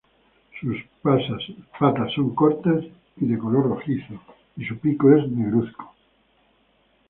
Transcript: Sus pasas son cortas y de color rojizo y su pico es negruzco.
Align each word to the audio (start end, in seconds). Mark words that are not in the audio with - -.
Sus 0.59 0.77
pasas 1.03 2.11
son 2.15 2.31
cortas 2.33 2.83
y 3.17 3.27
de 3.27 3.37
color 3.37 3.69
rojizo 3.69 4.19
y 4.57 4.65
su 4.65 4.75
pico 4.79 5.11
es 5.13 5.29
negruzco. 5.29 5.93